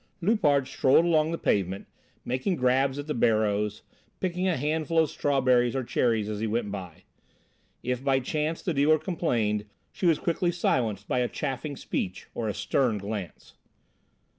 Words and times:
Loupart 0.19 0.67
strolled 0.67 1.05
along 1.05 1.29
the 1.29 1.37
pavement, 1.37 1.85
making 2.25 2.55
grabs 2.55 2.97
at 2.97 3.05
the 3.05 3.13
barrows, 3.13 3.83
picking 4.19 4.47
a 4.47 4.57
handful 4.57 4.97
of 4.97 5.11
strawberries 5.11 5.75
or 5.75 5.83
cherries 5.83 6.27
as 6.27 6.39
he 6.39 6.47
went 6.47 6.71
by. 6.71 7.03
If 7.83 8.03
by 8.03 8.19
chance 8.19 8.63
the 8.63 8.73
dealer 8.73 8.97
complained, 8.97 9.65
she 9.91 10.07
was 10.07 10.17
quickly 10.17 10.51
silenced 10.51 11.07
by 11.07 11.19
a 11.19 11.27
chaffing 11.29 11.75
speech 11.75 12.25
or 12.33 12.47
a 12.47 12.53
stern 12.55 12.97
glance. 12.97 13.53